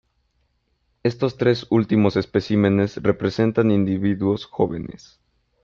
Estos 1.03 1.37
tres 1.37 1.67
últimos 1.69 2.15
especímenes 2.15 2.97
representan 3.03 3.69
individuos 3.69 4.45
jóvenes. 4.45 5.19